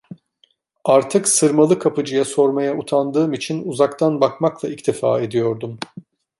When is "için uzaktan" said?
3.33-4.21